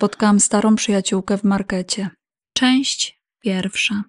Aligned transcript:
spotkałam 0.00 0.40
starą 0.40 0.76
przyjaciółkę 0.76 1.38
w 1.38 1.44
markecie. 1.44 2.10
Część 2.52 3.20
pierwsza. 3.40 4.04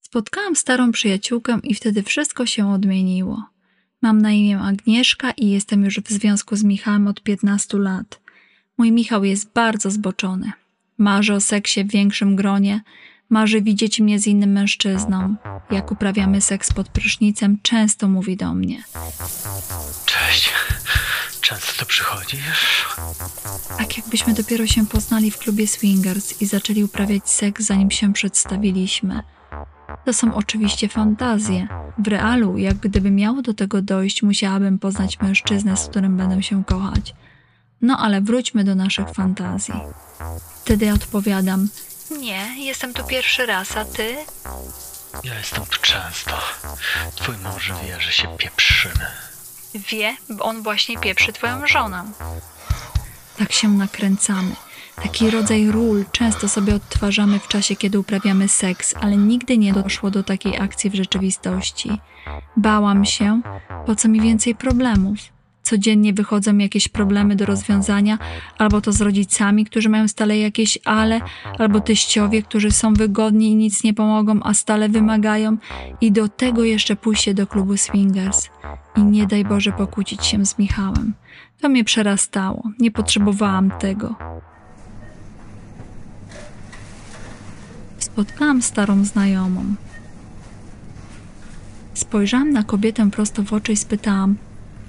Spotkałam 0.00 0.56
starą 0.56 0.92
przyjaciółkę 0.92 1.58
i 1.62 1.74
wtedy 1.74 2.02
wszystko 2.02 2.46
się 2.46 2.70
odmieniło. 2.72 3.44
Mam 4.02 4.22
na 4.22 4.32
imię 4.32 4.58
Agnieszka 4.58 5.30
i 5.30 5.50
jestem 5.50 5.84
już 5.84 6.00
w 6.00 6.08
związku 6.08 6.56
z 6.56 6.64
Michałem 6.64 7.08
od 7.08 7.22
15 7.22 7.78
lat. 7.78 8.20
Mój 8.78 8.92
Michał 8.92 9.24
jest 9.24 9.52
bardzo 9.52 9.90
zboczony. 9.90 10.52
Marzy 10.98 11.34
o 11.34 11.40
seksie 11.40 11.84
w 11.84 11.92
większym 11.92 12.36
gronie, 12.36 12.80
marzy 13.30 13.62
widzieć 13.62 14.00
mnie 14.00 14.18
z 14.18 14.26
innym 14.26 14.52
mężczyzną. 14.52 15.34
Jak 15.70 15.92
uprawiamy 15.92 16.40
seks 16.40 16.72
pod 16.72 16.88
prysznicem, 16.88 17.58
często 17.62 18.08
mówi 18.08 18.36
do 18.36 18.54
mnie. 18.54 18.82
Cześć. 20.06 20.52
Często 21.40 21.72
tu 21.78 21.86
przychodzisz? 21.86 22.86
Tak 23.78 23.96
jakbyśmy 23.96 24.34
dopiero 24.34 24.66
się 24.66 24.86
poznali 24.86 25.30
w 25.30 25.38
klubie 25.38 25.66
swingers 25.66 26.42
i 26.42 26.46
zaczęli 26.46 26.84
uprawiać 26.84 27.30
seks, 27.30 27.64
zanim 27.64 27.90
się 27.90 28.12
przedstawiliśmy. 28.12 29.22
To 30.04 30.12
są 30.12 30.34
oczywiście 30.34 30.88
fantazje. 30.88 31.68
W 31.98 32.08
realu, 32.08 32.58
jak 32.58 32.76
gdyby 32.76 33.10
miało 33.10 33.42
do 33.42 33.54
tego 33.54 33.82
dojść, 33.82 34.22
musiałabym 34.22 34.78
poznać 34.78 35.20
mężczyznę, 35.20 35.76
z 35.76 35.86
którym 35.86 36.16
będę 36.16 36.42
się 36.42 36.64
kochać. 36.64 37.14
No 37.82 37.98
ale 37.98 38.20
wróćmy 38.20 38.64
do 38.64 38.74
naszych 38.74 39.10
fantazji. 39.10 39.74
Wtedy 40.64 40.92
odpowiadam: 40.92 41.68
Nie, 42.10 42.64
jestem 42.64 42.94
tu 42.94 43.04
pierwszy 43.04 43.46
raz, 43.46 43.76
a 43.76 43.84
ty? 43.84 44.16
Ja 45.24 45.34
jestem 45.34 45.66
tu 45.66 45.80
często. 45.80 46.32
Twój 47.14 47.36
mąż 47.38 47.72
wie, 47.82 48.00
że 48.00 48.12
się 48.12 48.36
pieprzymy. 48.38 49.06
Wie, 49.74 50.16
bo 50.28 50.44
on 50.44 50.62
właśnie 50.62 50.98
pieprzy 50.98 51.32
twoją 51.32 51.66
żonę. 51.66 52.04
Tak 53.38 53.52
się 53.52 53.68
nakręcamy. 53.68 54.56
Taki 55.02 55.30
rodzaj 55.30 55.70
ról 55.70 56.04
często 56.12 56.48
sobie 56.48 56.74
odtwarzamy 56.74 57.40
w 57.40 57.48
czasie, 57.48 57.76
kiedy 57.76 57.98
uprawiamy 57.98 58.48
seks, 58.48 58.94
ale 59.00 59.16
nigdy 59.16 59.58
nie 59.58 59.72
doszło 59.72 60.10
do 60.10 60.22
takiej 60.22 60.60
akcji 60.60 60.90
w 60.90 60.94
rzeczywistości. 60.94 62.00
Bałam 62.56 63.04
się, 63.04 63.40
po 63.86 63.96
co 63.96 64.08
mi 64.08 64.20
więcej 64.20 64.54
problemów. 64.54 65.18
Codziennie 65.66 66.12
wychodzą 66.12 66.58
jakieś 66.58 66.88
problemy 66.88 67.36
do 67.36 67.46
rozwiązania, 67.46 68.18
albo 68.58 68.80
to 68.80 68.92
z 68.92 69.00
rodzicami, 69.00 69.64
którzy 69.64 69.88
mają 69.88 70.08
stale 70.08 70.38
jakieś 70.38 70.78
ale, 70.84 71.20
albo 71.58 71.80
teściowie, 71.80 72.42
którzy 72.42 72.70
są 72.70 72.94
wygodni 72.94 73.50
i 73.50 73.56
nic 73.56 73.84
nie 73.84 73.94
pomogą, 73.94 74.40
a 74.42 74.54
stale 74.54 74.88
wymagają, 74.88 75.56
i 76.00 76.12
do 76.12 76.28
tego 76.28 76.64
jeszcze 76.64 76.96
pójście 76.96 77.34
do 77.34 77.46
klubu 77.46 77.76
swingers. 77.76 78.48
I 78.96 79.02
nie 79.02 79.26
daj 79.26 79.44
Boże 79.44 79.72
pokłócić 79.72 80.26
się 80.26 80.46
z 80.46 80.58
Michałem. 80.58 81.14
To 81.60 81.68
mnie 81.68 81.84
przerastało, 81.84 82.62
nie 82.78 82.90
potrzebowałam 82.90 83.70
tego. 83.70 84.14
Spotkałam 87.98 88.62
starą 88.62 89.04
znajomą. 89.04 89.64
Spojrzałam 91.94 92.50
na 92.50 92.62
kobietę 92.62 93.10
prosto 93.10 93.42
w 93.42 93.52
oczy 93.52 93.72
i 93.72 93.76
spytałam: 93.76 94.36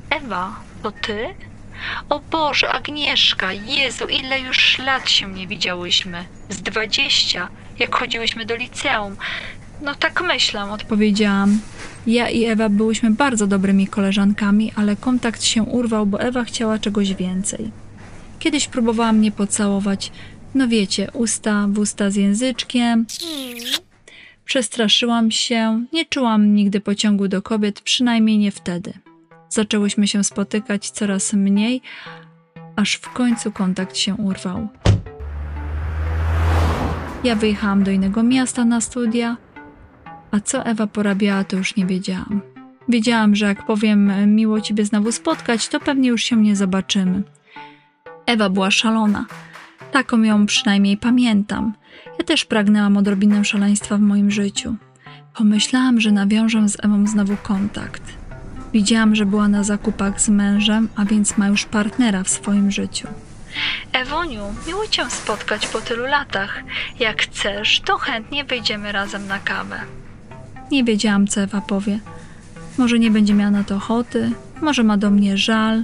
Ewa, 0.10 0.67
to 0.84 0.92
ty? 0.92 1.28
O 2.10 2.20
Boże, 2.20 2.70
Agnieszka, 2.70 3.54
Jezu, 3.54 4.06
ile 4.06 4.40
już 4.40 4.78
lat 4.78 5.10
się 5.10 5.34
nie 5.34 5.48
widziałyśmy? 5.48 6.26
Z 6.50 6.62
dwadzieścia, 6.62 7.48
jak 7.80 7.96
chodziłyśmy 7.96 8.46
do 8.46 8.56
liceum. 8.56 9.16
No 9.82 9.96
tak 9.96 10.22
myślę, 10.22 10.64
odpowiedziałam. 10.72 11.60
Ja 12.08 12.30
i 12.30 12.46
Ewa 12.46 12.70
byłyśmy 12.70 13.12
bardzo 13.12 13.48
dobrymi 13.48 13.88
koleżankami, 13.88 14.72
ale 14.76 14.96
kontakt 14.96 15.44
się 15.44 15.64
urwał, 15.64 16.06
bo 16.06 16.22
Ewa 16.22 16.44
chciała 16.44 16.80
czegoś 16.80 17.14
więcej. 17.14 17.72
Kiedyś 18.40 18.68
próbowała 18.68 19.14
mnie 19.14 19.32
pocałować, 19.32 20.12
no 20.56 20.68
wiecie, 20.68 21.12
usta 21.14 21.68
w 21.70 21.80
usta 21.80 22.10
z 22.10 22.16
języczkiem. 22.16 23.06
Przestraszyłam 24.46 25.32
się, 25.32 25.86
nie 25.94 26.06
czułam 26.06 26.56
nigdy 26.56 26.80
pociągu 26.80 27.28
do 27.28 27.42
kobiet, 27.42 27.82
przynajmniej 27.82 28.38
nie 28.38 28.52
wtedy. 28.52 28.94
Zaczęłyśmy 29.50 30.08
się 30.08 30.24
spotykać 30.24 30.90
coraz 30.90 31.34
mniej, 31.34 31.82
aż 32.76 32.96
w 32.96 33.10
końcu 33.10 33.52
kontakt 33.52 33.98
się 33.98 34.16
urwał. 34.16 34.68
Ja 37.24 37.36
wyjechałam 37.36 37.84
do 37.84 37.92
innego 37.92 38.24
miasta 38.24 38.66
na 38.66 38.82
studia, 38.82 39.38
a 40.32 40.40
co 40.40 40.66
Ewa 40.66 40.88
porabiała, 40.88 41.44
to 41.44 41.58
już 41.58 41.76
nie 41.76 41.86
wiedziałam. 41.86 42.42
Wiedziałam, 42.90 43.36
że 43.36 43.46
jak 43.46 43.66
powiem 43.66 44.36
miło 44.36 44.62
Ciebie 44.62 44.86
znowu 44.86 45.12
spotkać, 45.12 45.68
to 45.68 45.80
pewnie 45.80 46.10
już 46.10 46.24
się 46.24 46.36
nie 46.36 46.56
zobaczymy. 46.56 47.24
Ewa 48.26 48.50
była 48.50 48.72
szalona. 48.72 49.26
Taką 49.92 50.24
ją 50.24 50.46
przynajmniej 50.46 50.98
pamiętam. 50.98 51.74
Ja 52.20 52.26
też 52.26 52.46
pragnęłam 52.46 52.98
odrobinę 52.98 53.46
szaleństwa 53.46 53.98
w 53.98 54.02
moim 54.02 54.32
życiu. 54.32 54.76
Pomyślałam, 55.36 56.00
że 56.02 56.12
nawiążę 56.12 56.70
z 56.70 56.86
Ewą 56.86 57.08
znowu 57.08 57.38
kontakt. 57.44 58.17
Widziałam, 58.78 59.16
że 59.16 59.26
była 59.26 59.48
na 59.48 59.64
zakupach 59.64 60.22
z 60.22 60.30
mężem, 60.30 60.90
a 60.96 61.06
więc 61.06 61.38
ma 61.38 61.48
już 61.48 61.66
partnera 61.66 62.24
w 62.24 62.30
swoim 62.30 62.72
życiu. 62.72 63.08
Ewoniu, 63.94 64.42
miło 64.68 64.88
Cię 64.88 65.10
spotkać 65.10 65.68
po 65.68 65.82
tylu 65.82 66.06
latach. 66.06 66.64
Jak 67.00 67.22
chcesz, 67.22 67.82
to 67.86 67.98
chętnie 67.98 68.44
wyjdziemy 68.44 68.92
razem 68.92 69.28
na 69.28 69.40
kawę. 69.40 69.80
Nie 70.72 70.84
wiedziałam, 70.84 71.28
co 71.28 71.42
Ewa 71.42 71.62
powie. 71.62 72.00
Może 72.78 73.00
nie 73.00 73.12
będzie 73.12 73.34
miała 73.34 73.52
na 73.52 73.64
to 73.64 73.76
ochoty, 73.76 74.32
może 74.62 74.84
ma 74.84 74.98
do 74.98 75.10
mnie 75.10 75.38
żal. 75.38 75.84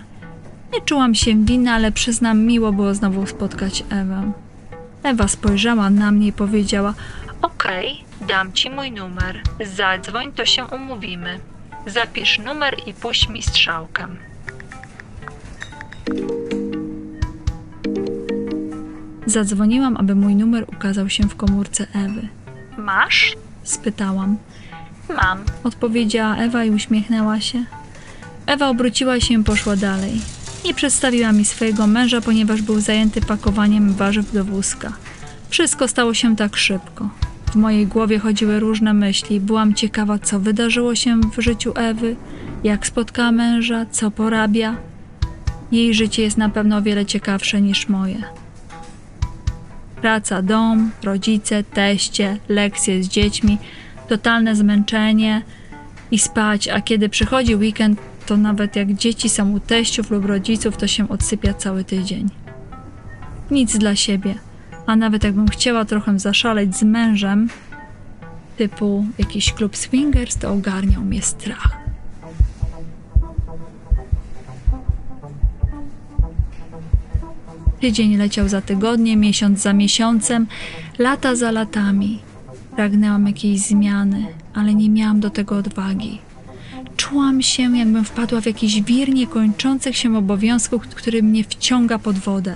Nie 0.73 0.81
czułam 0.81 1.15
się 1.15 1.45
winna, 1.45 1.73
ale 1.73 1.91
przyznam, 1.91 2.39
miło 2.39 2.71
było 2.73 2.93
znowu 2.93 3.27
spotkać 3.27 3.83
Ewę. 3.89 4.31
Ewa 5.03 5.27
spojrzała 5.27 5.89
na 5.89 6.11
mnie 6.11 6.27
i 6.27 6.33
powiedziała: 6.33 6.93
Okej, 7.41 8.03
dam 8.27 8.53
ci 8.53 8.69
mój 8.69 8.91
numer. 8.91 9.41
Zadzwoń, 9.65 10.31
to 10.31 10.45
się 10.45 10.65
umówimy. 10.65 11.53
Zapisz 11.88 12.39
numer 12.39 12.75
i 12.85 12.94
puść 12.94 13.29
mi 13.29 13.44
strzałkę. 13.44 14.07
Zadzwoniłam, 19.25 19.97
aby 19.97 20.16
mój 20.16 20.35
numer 20.35 20.66
ukazał 20.67 21.09
się 21.09 21.23
w 21.23 21.35
komórce 21.35 21.88
Ewy. 21.93 22.27
Masz? 22.77 23.35
spytałam. 23.63 24.38
Mam, 25.09 25.43
odpowiedziała 25.63 26.35
Ewa 26.35 26.66
i 26.66 26.72
uśmiechnęła 26.72 27.39
się. 27.39 27.66
Ewa 28.45 28.69
obróciła 28.69 29.19
się 29.19 29.33
i 29.33 29.43
poszła 29.43 29.75
dalej. 29.75 30.22
Nie 30.66 30.73
przedstawiła 30.73 31.31
mi 31.31 31.45
swojego 31.45 31.88
męża, 31.88 32.22
ponieważ 32.22 32.61
był 32.61 32.79
zajęty 32.79 33.22
pakowaniem 33.22 33.93
warzyw 33.93 34.31
do 34.31 34.43
wózka. 34.43 34.93
Wszystko 35.49 35.88
stało 35.88 36.13
się 36.13 36.35
tak 36.35 36.57
szybko. 36.57 37.09
W 37.53 37.56
mojej 37.56 37.88
głowie 37.88 38.19
chodziły 38.19 38.59
różne 38.59 38.94
myśli. 38.94 39.40
Byłam 39.40 39.74
ciekawa, 39.74 40.19
co 40.19 40.40
wydarzyło 40.40 40.96
się 40.96 41.22
w 41.22 41.41
życiu 41.41 41.74
Ewy, 41.75 42.16
jak 42.64 42.88
spotkała 42.88 43.31
męża, 43.31 43.86
co 43.91 44.12
porabia. 44.12 44.75
Jej 45.72 45.94
życie 45.94 46.24
jest 46.24 46.38
na 46.38 46.50
pewno 46.50 46.78
o 46.78 46.81
wiele 46.81 47.06
ciekawsze 47.06 47.62
niż 47.62 47.90
moje. 47.90 48.24
Praca, 50.02 50.41
dom, 50.41 50.91
rodzice, 51.03 51.64
teście, 51.64 52.38
lekcje 52.50 53.03
z 53.03 53.08
dziećmi, 53.08 53.58
totalne 54.09 54.56
zmęczenie 54.56 55.41
i 56.12 56.20
spać, 56.20 56.68
a 56.68 56.81
kiedy 56.81 57.09
przychodzi 57.09 57.56
weekend, 57.56 58.00
to 58.25 58.38
nawet 58.38 58.75
jak 58.75 58.94
dzieci 58.94 59.30
są 59.30 59.52
u 59.52 59.59
teściów 59.59 60.12
lub 60.12 60.25
rodziców, 60.25 60.78
to 60.78 60.88
się 60.88 61.09
odsypia 61.09 61.53
cały 61.53 61.84
tydzień. 61.84 62.30
Nic 63.52 63.78
dla 63.78 63.96
siebie, 63.96 64.35
a 64.85 64.95
nawet 64.95 65.23
jakbym 65.23 65.47
chciała 65.47 65.85
trochę 65.85 66.19
zaszaleć 66.19 66.75
z 66.75 66.83
mężem, 66.83 67.49
typu 68.57 69.05
jakiś 69.17 69.53
klub 69.53 69.77
swingers, 69.77 70.38
to 70.38 70.51
ogarniał 70.51 71.01
mnie 71.01 71.21
strach. 71.21 71.84
Tydzień 77.79 78.17
leciał 78.17 78.49
za 78.49 78.61
tygodniem, 78.61 79.19
miesiąc 79.19 79.61
za 79.61 79.73
miesiącem, 79.73 80.47
lata 80.99 81.35
za 81.35 81.52
latami. 81.52 82.19
Pragnęłam 82.75 83.28
jakiejś 83.28 83.59
zmiany, 83.59 84.25
ale 84.53 84.73
nie 84.73 84.90
miałam 84.90 85.19
do 85.19 85.29
tego 85.29 85.58
odwagi. 85.58 86.19
Czułam 86.97 87.41
się, 87.41 87.78
jakbym 87.78 88.05
wpadła 88.05 88.41
w 88.41 88.46
jakiś 88.46 88.81
wir 88.81 89.09
niekończących 89.09 89.97
się 89.97 90.17
obowiązków, 90.17 90.87
który 90.87 91.23
mnie 91.23 91.43
wciąga 91.43 91.99
pod 91.99 92.16
wodę. 92.16 92.55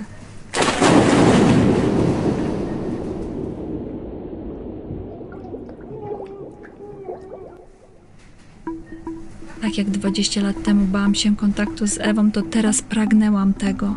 Jak 9.78 9.90
20 9.90 10.42
lat 10.42 10.62
temu 10.62 10.86
bałam 10.86 11.14
się 11.14 11.36
kontaktu 11.36 11.86
z 11.86 11.98
Ewą, 11.98 12.30
to 12.32 12.42
teraz 12.42 12.82
pragnęłam 12.82 13.54
tego. 13.54 13.94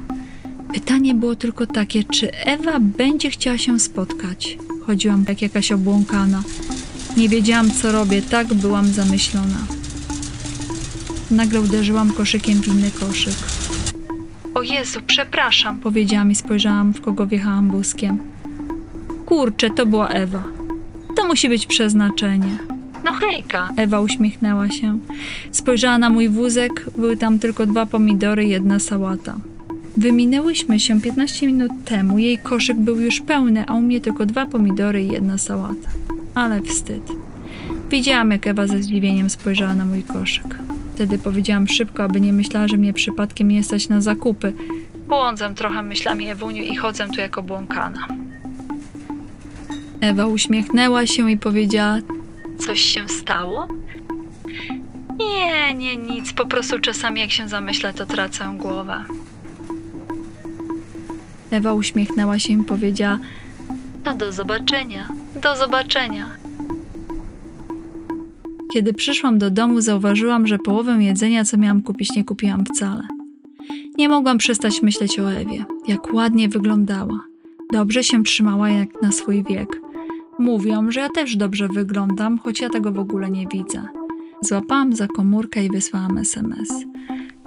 Pytanie 0.74 1.14
było 1.14 1.36
tylko 1.36 1.68
takie, 1.68 2.04
czy 2.04 2.32
Ewa 2.32 2.80
będzie 2.80 3.30
chciała 3.30 3.58
się 3.58 3.80
spotkać. 3.80 4.58
Chodziłam 4.86 5.26
jak 5.28 5.42
jakaś 5.42 5.72
obłąkana. 5.72 6.44
Nie 7.18 7.30
wiedziałam, 7.30 7.72
co 7.72 7.92
robię, 7.92 8.22
tak 8.22 8.54
byłam 8.54 8.88
zamyślona. 8.88 9.58
Nagle 11.32 11.62
uderzyłam 11.62 12.12
koszykiem 12.14 12.62
w 12.62 12.68
inny 12.68 12.92
koszyk. 12.92 13.36
O 14.56 14.62
Jezu, 14.62 15.00
przepraszam, 15.08 15.80
powiedziałam 15.80 16.32
i 16.32 16.36
spojrzałam, 16.36 16.94
w 16.94 17.02
kogo 17.02 17.28
wjechałam 17.28 17.72
wózkiem. 17.72 18.18
Kurczę, 19.26 19.70
to 19.70 19.86
była 19.86 20.08
Ewa. 20.08 20.44
To 21.16 21.28
musi 21.28 21.50
być 21.50 21.66
przeznaczenie. 21.66 22.71
No 23.04 23.14
hejka. 23.14 23.70
Ewa 23.78 24.02
uśmiechnęła 24.02 24.70
się. 24.70 25.00
Spojrzała 25.52 25.98
na 25.98 26.10
mój 26.10 26.30
wózek, 26.30 26.86
były 26.98 27.18
tam 27.18 27.40
tylko 27.40 27.66
dwa 27.66 27.86
pomidory 27.86 28.46
i 28.46 28.50
jedna 28.50 28.80
sałata. 28.80 29.36
Wyminęłyśmy 29.98 30.80
się 30.80 31.02
15 31.02 31.48
minut 31.48 31.72
temu, 31.86 32.18
jej 32.20 32.38
koszyk 32.38 32.78
był 32.78 33.00
już 33.00 33.22
pełny, 33.22 33.66
a 33.68 33.74
u 33.74 33.82
mnie 33.82 34.02
tylko 34.02 34.26
dwa 34.26 34.46
pomidory 34.46 35.04
i 35.04 35.08
jedna 35.08 35.38
sałata. 35.38 35.90
Ale 36.36 36.62
wstyd. 36.62 37.12
Widziałam, 37.90 38.32
jak 38.32 38.48
Ewa 38.48 38.68
ze 38.68 38.84
zdziwieniem 38.84 39.30
spojrzała 39.30 39.74
na 39.74 39.86
mój 39.86 40.04
koszyk. 40.04 40.58
Wtedy 40.96 41.18
powiedziałam 41.18 41.68
szybko, 41.68 42.04
aby 42.04 42.22
nie 42.22 42.34
myślała, 42.34 42.68
że 42.68 42.78
mnie 42.78 42.94
przypadkiem 42.94 43.48
nie 43.48 43.64
stać 43.64 43.90
na 43.90 44.02
zakupy. 44.02 44.54
Błądzę 45.08 45.56
trochę 45.56 45.84
myślami 45.84 46.28
Ewuniu 46.28 46.64
i 46.64 46.76
chodzę 46.76 47.08
tu 47.08 47.22
jako 47.22 47.44
błąkana. 47.44 48.08
Ewa 50.02 50.26
uśmiechnęła 50.26 51.06
się 51.06 51.32
i 51.32 51.38
powiedziała: 51.38 51.98
Coś 52.66 52.82
się 52.82 53.10
stało? 53.10 53.68
Nie, 55.20 55.74
nie, 55.74 55.96
nic. 55.96 56.34
Po 56.34 56.46
prostu 56.46 56.80
czasami, 56.80 57.22
jak 57.22 57.32
się 57.32 57.48
zamyślę, 57.48 57.94
to 57.94 58.06
tracę 58.06 58.56
głowę. 58.58 59.04
Ewa 61.52 61.74
uśmiechnęła 61.74 62.40
się 62.40 62.54
i 62.54 62.64
powiedziała: 62.64 63.20
To 64.04 64.14
do 64.14 64.32
zobaczenia. 64.32 65.10
Do 65.42 65.56
zobaczenia. 65.56 66.30
Kiedy 68.74 68.94
przyszłam 68.94 69.40
do 69.40 69.52
domu, 69.52 69.82
zauważyłam, 69.82 70.48
że 70.48 70.58
połowę 70.58 71.04
jedzenia, 71.04 71.46
co 71.46 71.58
miałam 71.58 71.82
kupić, 71.82 72.16
nie 72.16 72.24
kupiłam 72.24 72.66
wcale. 72.66 73.04
Nie 73.98 74.10
mogłam 74.10 74.38
przestać 74.38 74.82
myśleć 74.82 75.20
o 75.20 75.32
Ewie, 75.32 75.66
jak 75.88 76.14
ładnie 76.14 76.50
wyglądała. 76.50 77.20
Dobrze 77.74 78.04
się 78.04 78.24
trzymała 78.24 78.70
jak 78.70 79.02
na 79.02 79.12
swój 79.12 79.44
wiek. 79.44 79.81
Mówią, 80.42 80.92
że 80.92 81.00
ja 81.00 81.10
też 81.10 81.36
dobrze 81.36 81.68
wyglądam, 81.68 82.38
choć 82.38 82.62
ja 82.62 82.70
tego 82.70 82.92
w 82.92 83.00
ogóle 83.00 83.30
nie 83.30 83.48
widzę. 83.48 83.88
Złapałam 84.42 84.96
za 84.96 85.08
komórkę 85.08 85.66
i 85.66 85.70
wysłałam 85.70 86.18
SMS. 86.18 86.70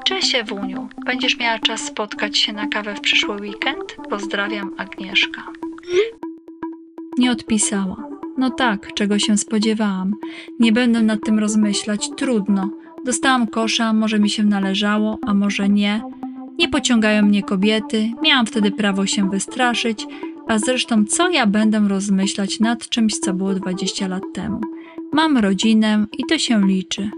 Cześć 0.05 0.35
Ewuniu, 0.35 0.89
będziesz 1.07 1.39
miała 1.39 1.59
czas 1.59 1.81
spotkać 1.81 2.39
się 2.39 2.53
na 2.53 2.67
kawę 2.67 2.95
w 2.95 3.01
przyszły 3.01 3.37
weekend? 3.37 3.97
Pozdrawiam, 4.11 4.71
Agnieszka. 4.77 5.43
Nie 7.19 7.31
odpisała. 7.31 7.97
No 8.39 8.51
tak, 8.51 8.95
czego 8.95 9.19
się 9.19 9.37
spodziewałam. 9.37 10.15
Nie 10.61 10.73
będę 10.73 11.03
nad 11.03 11.21
tym 11.25 11.39
rozmyślać, 11.39 12.11
trudno. 12.17 12.71
Dostałam 13.05 13.47
kosza, 13.47 13.93
może 13.93 14.19
mi 14.19 14.31
się 14.31 14.43
należało, 14.43 15.19
a 15.27 15.35
może 15.35 15.69
nie. 15.69 16.03
Nie 16.59 16.69
pociągają 16.69 17.23
mnie 17.23 17.43
kobiety, 17.43 18.11
miałam 18.23 18.47
wtedy 18.47 18.71
prawo 18.71 19.07
się 19.07 19.31
wystraszyć, 19.31 20.07
a 20.49 20.59
zresztą 20.59 21.05
co 21.05 21.31
ja 21.31 21.47
będę 21.47 21.89
rozmyślać 21.89 22.61
nad 22.61 22.89
czymś, 22.89 23.19
co 23.19 23.35
było 23.35 23.55
20 23.55 24.09
lat 24.09 24.23
temu. 24.35 24.61
Mam 25.13 25.39
rodzinę 25.39 26.07
i 26.19 26.23
to 26.29 26.39
się 26.39 26.67
liczy. 26.67 27.11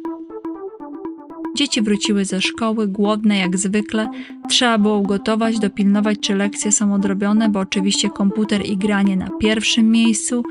Dzieci 1.57 1.83
wróciły 1.83 2.25
ze 2.25 2.41
szkoły, 2.41 2.89
głodne 2.89 3.39
jak 3.39 3.57
zwykle. 3.59 4.09
Trzeba 4.49 4.79
było 4.79 4.99
ugotować, 4.99 5.59
dopilnować, 5.59 6.19
czy 6.21 6.35
lekcje 6.35 6.73
są 6.73 6.95
odrobione, 6.95 7.49
bo 7.49 7.61
oczywiście 7.61 8.11
komputer 8.11 8.67
i 8.67 8.77
granie 8.77 9.17
na 9.17 9.31
pierwszym 9.41 9.91
miejscu. 9.91 10.43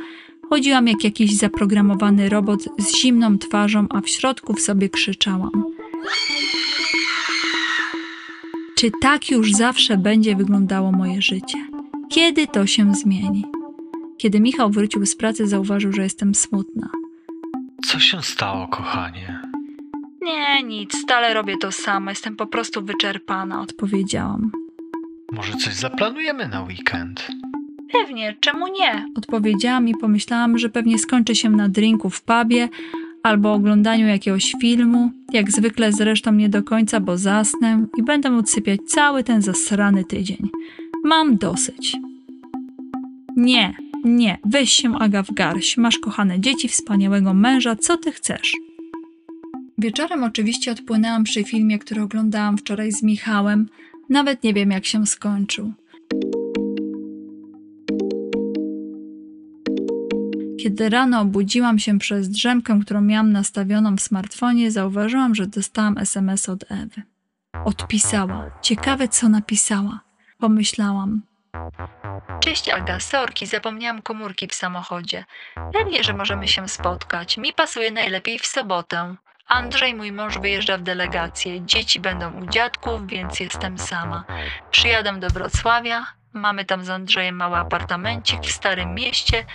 Chodziłam 0.50 0.88
jak 0.88 1.04
jakiś 1.04 1.38
zaprogramowany 1.38 2.30
robot 2.30 2.63
z 2.78 2.95
zimną 2.95 3.38
twarzą, 3.38 3.86
a 3.89 4.01
w 4.01 4.10
środku 4.10 4.54
w 4.54 4.62
sobie 4.62 4.89
krzyczałam. 4.89 5.63
Czy 8.75 8.92
tak 9.01 9.30
już 9.31 9.54
zawsze 9.54 9.98
będzie 9.98 10.36
wyglądało 10.36 10.92
moje 10.92 11.21
życie? 11.21 11.75
Kiedy 12.10 12.48
to 12.48 12.68
się 12.68 12.94
zmieni? 12.94 13.46
Kiedy 14.18 14.40
Michał 14.40 14.69
wrócił 14.69 15.06
z 15.06 15.16
pracy, 15.16 15.48
zauważył, 15.48 15.94
że 15.94 16.04
jestem 16.04 16.36
smutna. 16.36 16.90
Co 17.86 18.00
się 18.00 18.22
stało, 18.24 18.68
kochanie? 18.68 19.40
Nie, 20.22 20.63
nic, 20.63 20.98
stale 20.98 21.34
robię 21.34 21.57
to 21.62 21.72
samo, 21.72 22.10
jestem 22.10 22.36
po 22.36 22.48
prostu 22.48 22.81
wyczerpana, 22.86 23.62
odpowiedziałam. 23.62 24.52
Może 25.31 25.54
coś 25.54 25.74
zaplanujemy 25.74 26.48
na 26.48 26.63
weekend? 26.63 27.28
Pewnie, 27.92 28.36
czemu 28.40 28.68
nie? 28.68 29.06
Odpowiedziałam 29.16 29.88
i 29.88 29.96
pomyślałam, 29.96 30.57
że 30.57 30.69
pewnie 30.69 31.00
skończy 31.00 31.36
się 31.36 31.50
na 31.50 31.69
drinku 31.69 32.10
w 32.10 32.22
pubie 32.22 32.69
albo 33.24 33.54
oglądaniu 33.54 34.07
jakiegoś 34.07 34.56
filmu, 34.62 35.12
jak 35.34 35.52
zwykle 35.52 35.92
zresztą 35.92 36.34
nie 36.34 36.50
do 36.50 36.63
końca, 36.63 37.00
bo 37.00 37.18
zasnę 37.18 37.86
i 37.98 38.04
będę 38.04 38.38
odsypiać 38.38 38.80
cały 38.88 39.24
ten 39.24 39.42
zasrany 39.42 40.06
tydzień. 40.06 40.50
Mam 41.06 41.38
dosyć. 41.38 41.98
Nie, 43.36 43.74
nie, 44.04 44.38
weź 44.46 44.74
się 44.74 44.96
Aga 45.00 45.24
w 45.24 45.34
garść, 45.34 45.78
masz 45.78 46.00
kochane 46.00 46.40
dzieci, 46.40 46.68
wspaniałego 46.68 47.34
męża, 47.34 47.75
co 47.75 47.98
ty 47.98 48.12
chcesz? 48.12 48.54
Wieczorem 49.78 50.24
oczywiście 50.24 50.72
odpłynęłam 50.72 51.24
przy 51.24 51.44
filmie, 51.44 51.80
który 51.80 52.02
oglądałam 52.02 52.57
wczoraj 52.57 52.92
z 52.92 53.04
Michałem. 53.04 53.69
Nawet 54.10 54.44
nie 54.44 54.54
wiem, 54.54 54.72
jak 54.72 54.86
się 54.86 55.06
skończył. 55.06 55.74
Kiedy 60.60 60.90
rano 60.90 61.22
obudziłam 61.22 61.80
się 61.80 62.00
przez 62.00 62.30
drzemkę, 62.30 62.80
którą 62.81 63.02
miałam 63.02 63.31
nastawioną 63.31 63.96
w 63.96 64.02
smartfonie, 64.02 64.72
zauważyłam, 64.72 65.36
że 65.36 65.48
dostałam 65.48 65.98
SMS 65.98 66.50
od 66.50 66.72
Ewy. 66.72 67.02
Odpisała. 67.66 68.52
Ciekawe, 68.62 69.07
co 69.07 69.30
napisała. 69.30 70.05
Pomyślałam. 70.45 71.21
Cześć 72.39 72.69
Aga, 72.69 73.00
sorki, 73.00 73.45
zapomniałam 73.45 74.01
komórki 74.01 74.47
w 74.47 74.53
samochodzie. 74.53 75.25
Pewnie, 75.74 76.03
że 76.03 76.13
możemy 76.13 76.47
się 76.47 76.68
spotkać. 76.68 77.38
Mi 77.38 77.53
pasuje 77.53 77.92
najlepiej 77.92 78.39
w 78.39 78.45
sobotę. 78.45 79.15
Andrzej, 79.47 79.95
mój 79.95 80.12
mąż, 80.12 80.38
wyjeżdża 80.38 80.77
w 80.77 80.81
delegację. 80.81 81.65
Dzieci 81.65 82.00
będą 82.00 82.31
u 82.31 82.45
dziadków, 82.45 83.07
więc 83.07 83.39
jestem 83.39 83.77
sama. 83.77 84.24
Przyjadę 84.71 85.19
do 85.19 85.30
Wrocławia. 85.30 86.06
Mamy 86.33 86.65
tam 86.65 86.86
z 86.86 86.89
Andrzejem 86.89 87.36
mały 87.36 87.57
apartamencik 87.57 88.42
w 88.42 88.51
Starym 88.51 88.95
Mieście. 88.95 89.45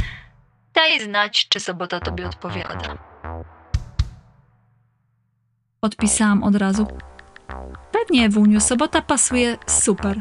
Daj 0.75 1.00
znać, 1.00 1.48
czy 1.48 1.60
sobota 1.60 2.00
tobie 2.00 2.26
odpowiada. 2.26 2.98
Odpisałam 5.82 6.42
od 6.42 6.56
razu. 6.56 6.87
Pewnie, 7.92 8.26
Ewuniu, 8.26 8.61
sobota 8.61 9.02
pasuje 9.02 9.57
super. 9.66 10.21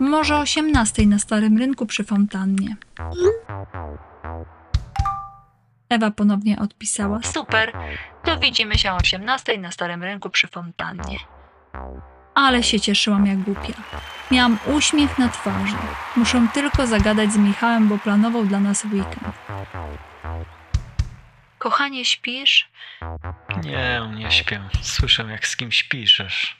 Może 0.00 0.36
o 0.36 0.40
18 0.40 1.06
na 1.06 1.18
Starym 1.18 1.58
Rynku 1.58 1.86
przy 1.86 2.04
fontannie. 2.04 2.76
Ewa 5.88 6.10
ponownie 6.10 6.58
odpisała. 6.58 7.20
Super, 7.22 7.72
to 8.24 8.38
widzimy 8.38 8.78
się 8.78 8.92
o 8.92 8.96
18 8.96 9.58
na 9.58 9.70
Starym 9.70 10.02
Rynku 10.02 10.30
przy 10.30 10.48
fontannie. 10.48 11.18
Ale 12.34 12.62
się 12.62 12.80
cieszyłam 12.80 13.26
jak 13.26 13.38
głupia. 13.38 13.74
Miałam 14.30 14.58
uśmiech 14.76 15.18
na 15.18 15.28
twarzy. 15.28 15.76
Muszę 16.16 16.46
tylko 16.54 16.86
zagadać 16.86 17.32
z 17.32 17.36
Michałem, 17.36 17.88
bo 17.88 17.98
planował 17.98 18.44
dla 18.44 18.60
nas 18.60 18.84
weekend. 18.84 19.34
Kochanie, 21.60 22.04
śpisz? 22.04 22.68
Nie, 23.64 24.00
nie 24.14 24.30
śpię. 24.30 24.60
Słyszę, 24.82 25.22
jak 25.22 25.46
z 25.46 25.56
kimś 25.56 25.82
piszesz. 25.82 26.56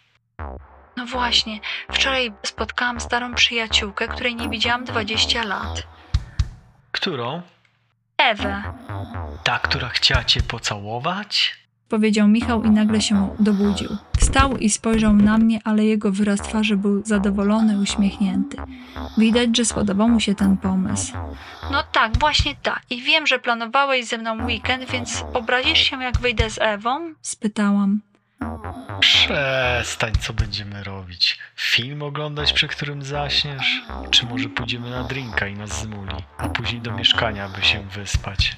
No 0.97 1.07
właśnie, 1.07 1.61
wczoraj 1.93 2.33
spotkałam 2.43 3.01
starą 3.01 3.35
przyjaciółkę, 3.35 4.09
której 4.09 4.35
nie 4.37 4.49
widziałam 4.49 4.85
20 4.85 5.45
lat. 5.45 5.87
Którą? 6.93 7.43
Ewę, 8.19 8.63
Ta, 9.45 9.59
która 9.59 9.89
chciała 9.89 10.25
cię 10.25 10.43
pocałować? 10.43 11.57
Powiedział 11.91 12.29
Michał 12.29 12.65
i 12.65 12.71
nagle 12.71 13.01
się 13.01 13.29
dobudził. 13.39 13.97
Wstał 14.19 14.57
i 14.57 14.71
spojrzał 14.71 15.17
na 15.17 15.39
mnie, 15.39 15.61
ale 15.65 15.85
jego 15.85 16.13
wyraz 16.13 16.41
twarzy 16.41 16.77
był 16.77 17.05
zadowolony, 17.05 17.81
uśmiechnięty. 17.81 18.57
Widać, 19.19 19.57
że 19.57 19.65
spodobał 19.65 20.09
mu 20.09 20.21
się 20.21 20.35
ten 20.35 20.57
pomysł. 20.57 21.13
No 21.73 21.83
tak, 21.93 22.19
właśnie 22.19 22.55
tak. 22.63 22.83
I 22.91 23.03
wiem, 23.03 23.27
że 23.27 23.39
planowałeś 23.39 24.07
ze 24.07 24.19
mną 24.19 24.47
weekend, 24.47 24.91
więc 24.91 25.25
obrazisz 25.33 25.79
się, 25.79 26.03
jak 26.03 26.19
wyjdę 26.19 26.51
z 26.51 26.59
Ewą? 26.59 27.15
spytałam. 27.23 28.01
Przestań, 29.01 30.13
co 30.21 30.33
będziemy 30.33 30.85
robić? 30.85 31.39
Film 31.57 32.03
oglądać, 32.03 32.53
przy 32.53 32.69
którym 32.69 33.03
zaśniesz? 33.03 33.83
Czy 34.11 34.27
może 34.27 34.49
pójdziemy 34.49 34.91
na 34.91 35.05
drinka 35.05 35.47
i 35.47 35.55
nas 35.55 35.83
zmuli, 35.83 36.17
a 36.39 36.49
później 36.49 36.81
do 36.81 36.93
mieszkania, 36.93 37.49
by 37.49 37.63
się 37.63 37.81
wyspać? 37.83 38.57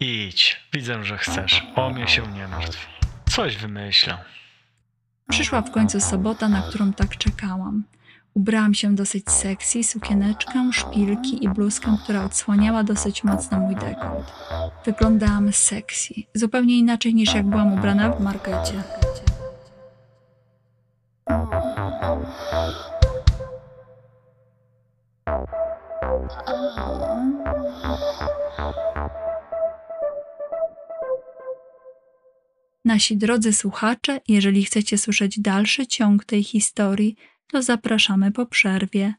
Idź, 0.00 0.60
widzę, 0.72 1.04
że 1.04 1.18
chcesz. 1.18 1.66
O 1.76 1.90
mnie 1.90 2.08
się 2.08 2.22
nie 2.26 2.48
martw. 2.48 2.86
Coś 3.30 3.56
wymyślę. 3.56 4.18
Przyszła 5.30 5.62
w 5.62 5.70
końcu 5.70 6.00
sobota, 6.00 6.48
na 6.48 6.62
którą 6.62 6.92
tak 6.92 7.16
czekałam. 7.16 7.84
Ubrałam 8.34 8.74
się 8.74 8.94
dosyć 8.94 9.30
sexy, 9.30 9.84
sukieneczkę, 9.84 10.70
szpilki 10.72 11.44
i 11.44 11.48
bluzkę, 11.48 11.96
która 12.04 12.24
odsłaniała 12.24 12.84
dosyć 12.84 13.24
mocno 13.24 13.60
mój 13.60 13.74
dekolt. 13.74 14.32
Wyglądałam 14.84 15.52
sexy, 15.52 16.14
zupełnie 16.34 16.78
inaczej 16.78 17.14
niż 17.14 17.34
jak 17.34 17.46
byłam 17.46 17.72
ubrana 17.72 18.10
w 18.10 18.20
markecie. 18.20 18.82
Nasi 32.88 33.16
drodzy 33.16 33.52
słuchacze, 33.52 34.20
jeżeli 34.28 34.64
chcecie 34.64 34.98
słyszeć 34.98 35.40
dalszy 35.40 35.86
ciąg 35.86 36.24
tej 36.24 36.44
historii, 36.44 37.16
to 37.52 37.62
zapraszamy 37.62 38.32
po 38.32 38.46
przerwie. 38.46 39.14